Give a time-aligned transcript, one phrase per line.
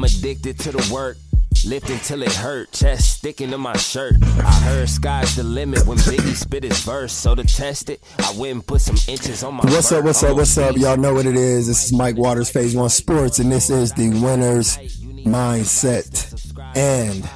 [0.00, 1.18] I'm addicted to the work.
[1.66, 4.14] Lifting till it hurt, chest sticking to my shirt.
[4.22, 7.12] I heard sky's the limit when Biggie spit his verse.
[7.12, 9.64] So to test it, I went and put some inches on my.
[9.64, 10.02] What's up?
[10.02, 10.38] What's up?
[10.38, 10.78] What's up?
[10.78, 11.66] Y'all know what it is.
[11.66, 14.78] This is Mike Waters, Phase One Sports, and this is the winners
[15.26, 16.32] mindset.
[16.74, 17.28] And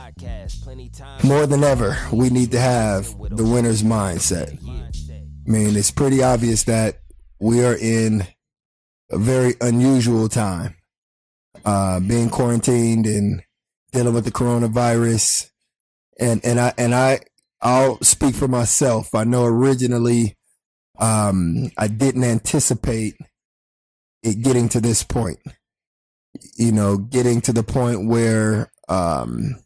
[1.23, 4.59] more than ever, we need to have the winner's mindset.
[4.67, 7.01] I mean, it's pretty obvious that
[7.39, 8.27] we are in
[9.11, 10.77] a very unusual time.
[11.65, 13.43] Uh, being quarantined and
[13.93, 15.51] dealing with the coronavirus.
[16.19, 17.21] And, and I, and I,
[17.63, 19.15] I'll speak for myself.
[19.15, 20.37] I know originally,
[20.99, 23.17] um, I didn't anticipate
[24.23, 25.39] it getting to this point.
[26.57, 29.57] You know, getting to the point where, um,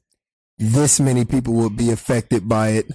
[0.58, 2.92] this many people will be affected by it.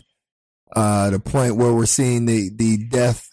[0.76, 3.30] Uh, the point where we're seeing the, the death,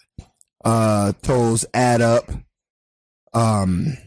[0.65, 2.29] uh, tolls add up.
[3.33, 3.97] Um,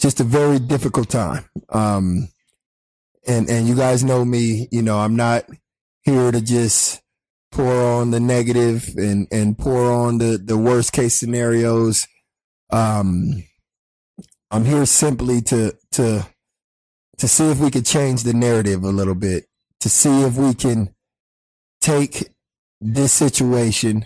[0.00, 1.44] just a very difficult time.
[1.70, 2.28] Um,
[3.26, 5.44] and, and you guys know me, you know, I'm not
[6.02, 7.02] here to just
[7.50, 12.06] pour on the negative and, and pour on the, the worst case scenarios.
[12.70, 13.44] Um,
[14.50, 16.26] I'm here simply to, to,
[17.18, 19.46] to see if we could change the narrative a little bit,
[19.80, 20.94] to see if we can
[21.80, 22.28] take
[22.80, 24.04] this situation,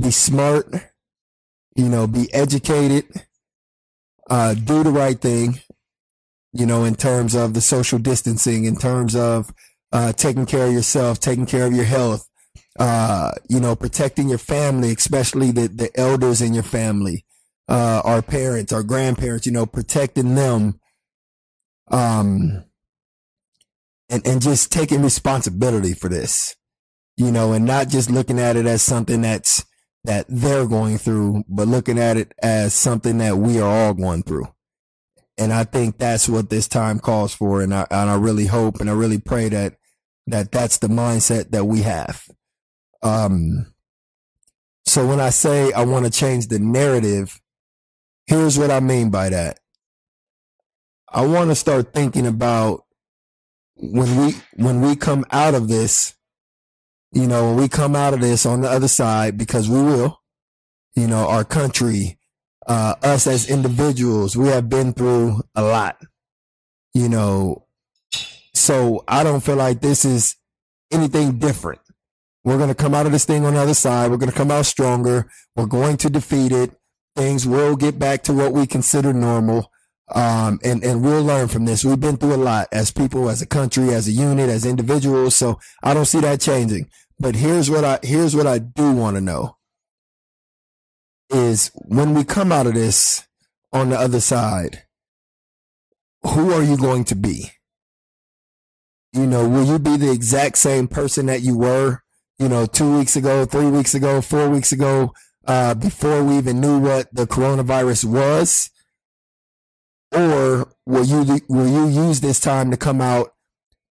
[0.00, 0.68] be smart,
[1.74, 3.06] you know, be educated,
[4.30, 5.60] uh, do the right thing,
[6.52, 9.52] you know, in terms of the social distancing, in terms of
[9.92, 12.28] uh, taking care of yourself, taking care of your health,
[12.78, 17.24] uh, you know, protecting your family, especially the, the elders in your family,
[17.68, 20.80] uh, our parents, our grandparents, you know, protecting them
[21.90, 22.64] um,
[24.08, 26.56] and, and just taking responsibility for this,
[27.16, 29.64] you know, and not just looking at it as something that's,
[30.04, 34.22] that they're going through, but looking at it as something that we are all going
[34.22, 34.46] through.
[35.36, 37.60] And I think that's what this time calls for.
[37.60, 39.76] And I, and I really hope and I really pray that,
[40.26, 42.28] that that's the mindset that we have.
[43.02, 43.74] Um,
[44.86, 47.40] so when I say I want to change the narrative,
[48.26, 49.60] here's what I mean by that.
[51.08, 52.84] I want to start thinking about
[53.76, 56.14] when we when we come out of this,
[57.14, 60.20] you know, when we come out of this on the other side, because we will,
[60.96, 62.18] you know, our country,
[62.66, 65.96] uh, us as individuals, we have been through a lot,
[66.92, 67.66] you know.
[68.52, 70.36] So I don't feel like this is
[70.90, 71.80] anything different.
[72.44, 74.10] We're going to come out of this thing on the other side.
[74.10, 75.30] We're going to come out stronger.
[75.56, 76.72] We're going to defeat it.
[77.16, 79.70] Things will get back to what we consider normal.
[80.14, 81.84] Um, and, and we'll learn from this.
[81.84, 85.34] We've been through a lot as people, as a country, as a unit, as individuals.
[85.34, 86.90] So I don't see that changing.
[87.18, 89.56] But here's what I, here's what I do want to know
[91.30, 93.26] is when we come out of this
[93.72, 94.84] on the other side,
[96.22, 97.50] who are you going to be?
[99.12, 102.02] You know, will you be the exact same person that you were,
[102.38, 105.12] you know, two weeks ago, three weeks ago, four weeks ago,
[105.46, 108.70] uh, before we even knew what the coronavirus was?
[110.14, 113.34] or will you will you use this time to come out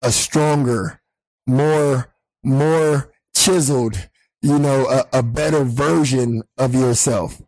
[0.02, 1.00] a stronger,
[1.46, 4.08] more more chiseled,
[4.40, 7.40] you know, a, a better version of yourself?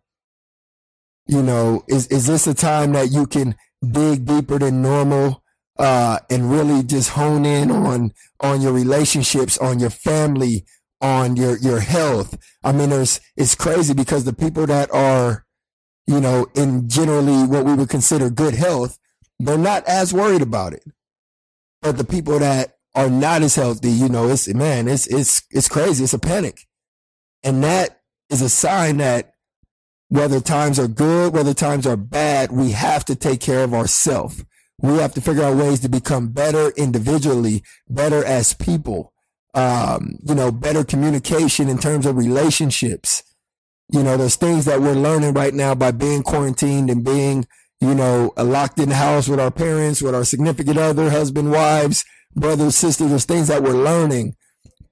[1.27, 3.55] You know, is is this a time that you can
[3.87, 5.43] dig deeper than normal?
[5.77, 10.65] Uh, and really just hone in on on your relationships, on your family,
[11.01, 12.39] on your your health.
[12.63, 15.45] I mean, there's it's crazy because the people that are
[16.07, 18.99] you know, in generally what we would consider good health,
[19.39, 20.85] they're not as worried about it.
[21.83, 25.69] But the people that are not as healthy, you know, it's man, it's it's it's
[25.69, 26.05] crazy.
[26.05, 26.67] It's a panic.
[27.43, 28.01] And that
[28.31, 29.33] is a sign that
[30.09, 34.45] whether times are good, whether times are bad, we have to take care of ourselves.
[34.81, 39.13] We have to figure out ways to become better individually, better as people.
[39.55, 43.23] Um, you know, better communication in terms of relationships
[43.93, 47.47] you know, there's things that we're learning right now by being quarantined and being,
[47.81, 52.05] you know, locked in the house with our parents, with our significant other, husband, wives,
[52.35, 53.11] brothers, sisters.
[53.11, 54.37] There's things that we're learning.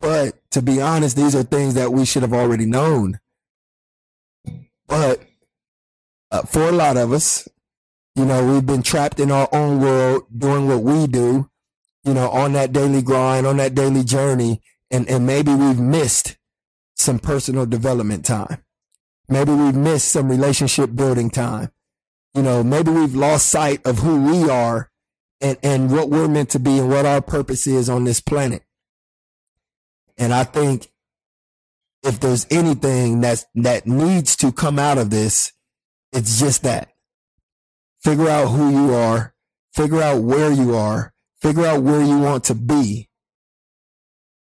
[0.00, 3.20] But to be honest, these are things that we should have already known.
[4.88, 5.22] But
[6.30, 7.48] uh, for a lot of us,
[8.14, 11.48] you know, we've been trapped in our own world doing what we do,
[12.04, 14.60] you know, on that daily grind, on that daily journey.
[14.90, 16.36] And, and maybe we've missed
[16.94, 18.62] some personal development time.
[19.28, 21.70] Maybe we've missed some relationship building time.
[22.34, 24.90] You know, maybe we've lost sight of who we are
[25.42, 28.62] and, and what we're meant to be and what our purpose is on this planet.
[30.16, 30.90] And I think
[32.02, 35.52] if there's anything that's, that needs to come out of this,
[36.12, 36.90] it's just that.
[38.02, 39.34] Figure out who you are,
[39.74, 43.08] figure out where you are, figure out where you want to be,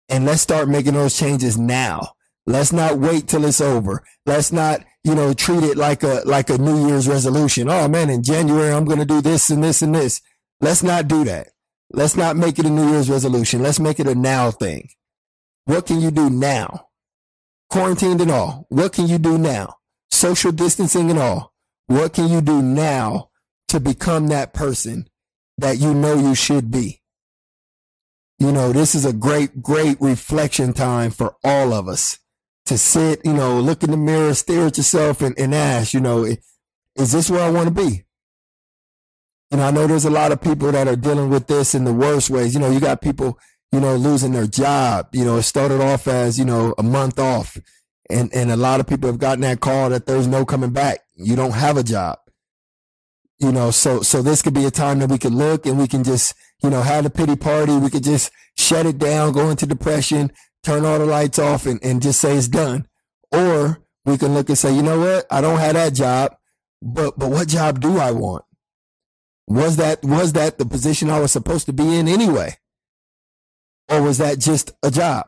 [0.10, 2.14] and let's start making those changes now.
[2.46, 4.04] Let's not wait till it's over.
[4.26, 7.70] Let's not, you know, treat it like a like a New Year's resolution.
[7.70, 10.22] Oh man, in January I'm going to do this and this and this.
[10.62, 11.50] Let's not do that.
[11.92, 13.64] Let's not make it a New Year's resolution.
[13.64, 14.90] Let's make it a now thing.
[15.66, 16.88] What can you do now?
[17.70, 18.66] Quarantined and all.
[18.70, 19.76] What can you do now?
[20.12, 21.54] Social distancing and all.
[21.88, 23.30] What can you do now
[23.70, 25.08] to become that person
[25.58, 27.02] that you know you should be?
[28.38, 32.20] You know, this is a great, great reflection time for all of us
[32.66, 36.00] to sit, you know, look in the mirror, stare at yourself and, and ask, you
[36.00, 38.04] know, is this where I want to be?
[39.52, 41.94] And I know there's a lot of people that are dealing with this in the
[41.94, 42.54] worst ways.
[42.54, 43.40] You know, you got people,
[43.72, 45.10] you know, losing their job.
[45.14, 47.58] You know, it started off as, you know, a month off.
[48.12, 51.00] And, and a lot of people have gotten that call that there's no coming back.
[51.16, 52.20] You don't have a job.
[53.40, 55.88] You know, so, so this could be a time that we can look and we
[55.88, 57.76] can just, you know, have a pity party.
[57.78, 60.32] We could just shut it down, go into depression,
[60.64, 62.88] turn all the lights off and, and just say it's done.
[63.32, 65.26] Or we can look and say, you know what?
[65.32, 66.36] I don't have that job,
[66.82, 68.44] but, but what job do I want?
[69.50, 72.58] Was that, was that the position I was supposed to be in anyway?
[73.90, 75.28] Or was that just a job?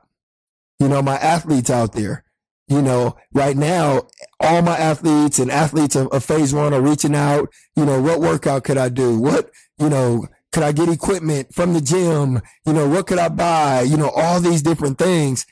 [0.79, 2.23] You know, my athletes out there,
[2.67, 4.07] you know, right now,
[4.39, 7.51] all my athletes and athletes of, of phase one are reaching out.
[7.75, 9.19] You know, what workout could I do?
[9.19, 12.41] What, you know, could I get equipment from the gym?
[12.65, 13.81] You know, what could I buy?
[13.81, 15.45] You know, all these different things.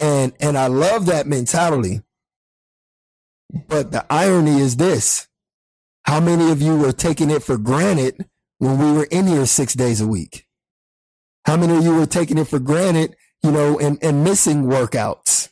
[0.00, 2.00] And, and I love that mentality.
[3.68, 5.28] But the irony is this.
[6.04, 8.26] How many of you were taking it for granted
[8.58, 10.46] when we were in here six days a week?
[11.46, 15.50] How many of you were taking it for granted, you know, and, and missing workouts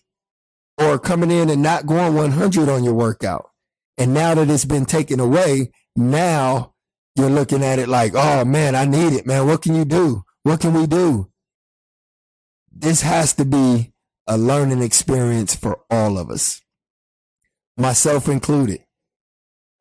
[0.79, 3.51] or coming in and not going 100 on your workout?
[3.97, 6.75] And now that it's been taken away, now
[7.17, 9.47] you're looking at it like, oh man, I need it, man.
[9.47, 10.23] What can you do?
[10.43, 11.31] What can we do?
[12.71, 13.93] This has to be
[14.27, 16.63] a learning experience for all of us,
[17.77, 18.81] myself included.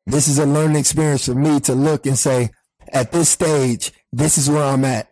[0.06, 2.50] This is a learning experience for me to look and say,
[2.92, 5.08] at this stage, this is where I'm at.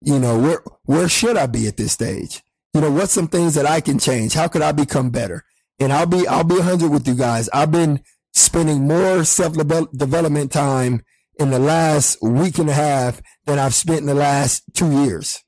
[0.00, 2.42] You know, where, where should I be at this stage?
[2.72, 4.34] You know, what's some things that I can change?
[4.34, 5.44] How could I become better?
[5.78, 7.48] And I'll be, I'll be hundred with you guys.
[7.52, 8.00] I've been
[8.32, 11.02] spending more self development time
[11.38, 15.42] in the last week and a half than I've spent in the last two years.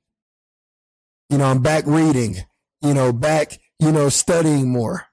[1.29, 2.39] You know, I'm back reading,
[2.83, 5.07] you know, back, you know, studying more,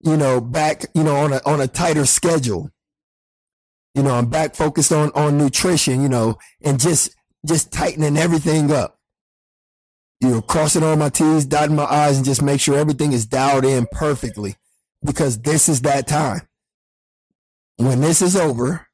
[0.00, 2.70] you know, back, you know, on a, on a tighter schedule.
[3.94, 7.14] You know, I'm back focused on, on nutrition, you know, and just,
[7.46, 8.98] just tightening everything up.
[10.20, 13.26] You know, crossing all my T's, dotting my I's and just make sure everything is
[13.26, 14.56] dialed in perfectly
[15.02, 16.42] because this is that time
[17.80, 18.86] when this is over,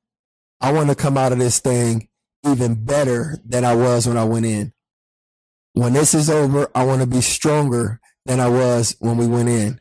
[0.61, 2.09] I want to come out of this thing
[2.47, 4.73] even better than I was when I went in.
[5.73, 9.49] When this is over, I want to be stronger than I was when we went
[9.49, 9.81] in.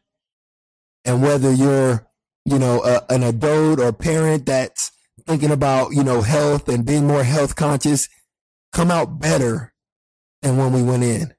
[1.05, 2.07] And whether you're,
[2.43, 4.91] you know, a, an adult or parent that's
[5.25, 8.09] thinking about, you know, health and being more health conscious,
[8.73, 9.73] come out better
[10.41, 11.33] than when we went in.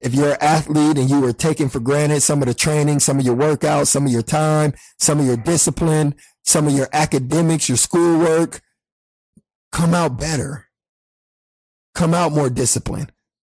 [0.00, 3.18] If you're an athlete and you were taking for granted some of the training, some
[3.18, 6.14] of your workouts, some of your time, some of your discipline,
[6.44, 8.60] some of your academics, your schoolwork,
[9.72, 10.66] come out better.
[11.94, 13.12] Come out more disciplined.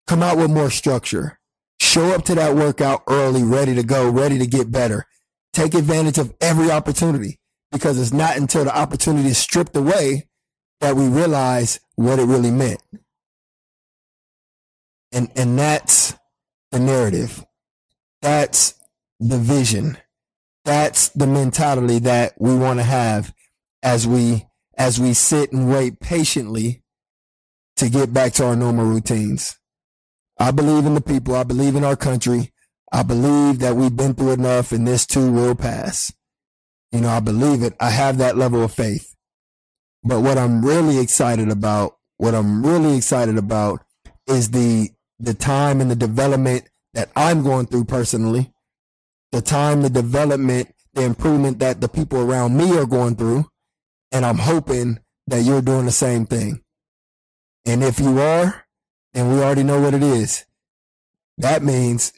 [0.06, 1.38] Come out with more structure.
[1.80, 5.06] Show up to that workout early, ready to go, ready to get better.
[5.52, 7.38] Take advantage of every opportunity
[7.70, 10.28] because it's not until the opportunity is stripped away
[10.80, 12.80] that we realize what it really meant.
[15.12, 16.14] And, and that's
[16.70, 17.44] the narrative.
[18.22, 18.74] That's
[19.20, 19.98] the vision.
[20.64, 23.34] That's the mentality that we want to have
[23.82, 24.46] as we
[24.78, 26.82] as we sit and wait patiently
[27.76, 29.58] to get back to our normal routines.
[30.38, 31.34] I believe in the people.
[31.34, 32.51] I believe in our country.
[32.92, 36.12] I believe that we've been through enough and this too will pass.
[36.92, 37.74] You know, I believe it.
[37.80, 39.16] I have that level of faith.
[40.04, 43.80] But what I'm really excited about, what I'm really excited about
[44.26, 48.52] is the, the time and the development that I'm going through personally
[49.32, 53.46] the time, the development, the improvement that the people around me are going through.
[54.12, 56.62] And I'm hoping that you're doing the same thing.
[57.64, 58.66] And if you are,
[59.14, 60.44] and we already know what it is,
[61.38, 62.12] that means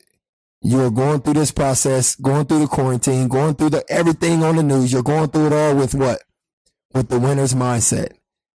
[0.65, 4.63] you're going through this process, going through the quarantine, going through the everything on the
[4.63, 4.93] news.
[4.93, 6.23] You're going through it all with what?
[6.93, 8.15] With the winner's mindset.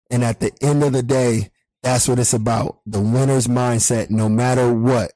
[0.10, 1.52] And at the end of the day,
[1.84, 2.80] that's what it's about.
[2.86, 5.14] The winner's mindset, no matter what.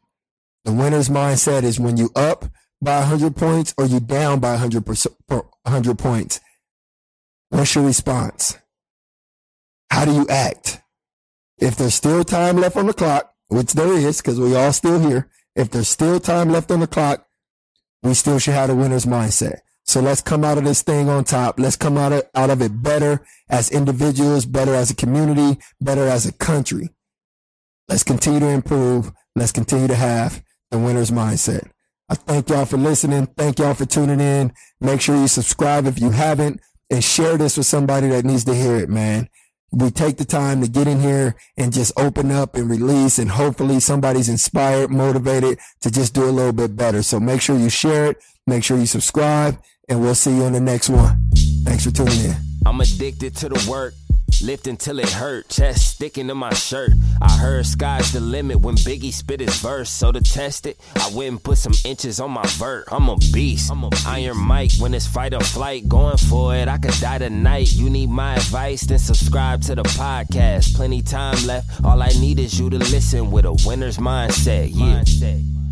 [0.65, 2.45] The winner's mindset is when you up,
[2.81, 6.41] by 100 points or you down by 100, 100 points?
[7.49, 8.57] What's your response?
[9.89, 10.83] How do you act?
[11.63, 14.99] if there's still time left on the clock, which there is, because we all still
[14.99, 17.25] here, if there's still time left on the clock,
[18.01, 19.59] we still should have a winner's mindset.
[19.85, 21.59] So let's come out of this thing on top.
[21.59, 26.07] Let's come out of, out of it better as individuals, better as a community, better
[26.07, 26.89] as a country.
[27.89, 29.11] Let's continue to improve.
[29.35, 30.41] Let's continue to have
[30.71, 31.69] the winner's mindset.
[32.09, 33.27] I thank y'all for listening.
[33.37, 34.53] Thank y'all for tuning in.
[34.79, 38.53] Make sure you subscribe if you haven't and share this with somebody that needs to
[38.53, 39.29] hear it, man.
[39.73, 43.31] We take the time to get in here and just open up and release and
[43.31, 47.01] hopefully somebody's inspired, motivated to just do a little bit better.
[47.01, 48.23] So make sure you share it.
[48.45, 49.57] Make sure you subscribe
[49.89, 51.27] and we'll see you on the next one.
[51.65, 52.35] Thanks for tuning in.
[52.67, 53.95] I'm addicted to the work.
[54.41, 56.91] Lift until it hurt, chest sticking to my shirt.
[57.21, 59.89] I heard sky's the limit when Biggie spit his verse.
[59.89, 62.89] So to test it, I went and put some inches on my vert.
[62.91, 63.71] I'm a beast.
[63.71, 65.87] I'm a Iron Mike when it's fight or flight.
[65.87, 67.73] Going for it, I could die tonight.
[67.73, 70.75] You need my advice, then subscribe to the podcast.
[70.75, 71.83] Plenty time left.
[71.83, 74.69] All I need is you to listen with a winner's mindset.
[74.73, 75.01] Yeah.
[75.01, 75.62] Mindset.